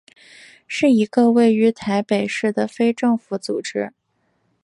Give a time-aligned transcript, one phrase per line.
[0.65, 3.93] 是一个位于台北市的非政府组织。